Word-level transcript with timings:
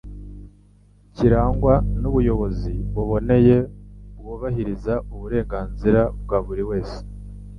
kirangwa 1.15 1.73
n'ubuyobozi 2.01 2.73
buboneye, 2.93 3.57
bwubahiriza 4.17 4.93
uburenganzira 5.13 6.01
bwa 6.23 6.37
buri 6.45 6.63
wese, 6.69 6.97